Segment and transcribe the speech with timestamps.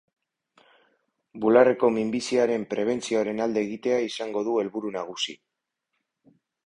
[1.43, 5.37] Bularreko minbiziaren prebentzioaren alde egitea izango du helburu nagusi.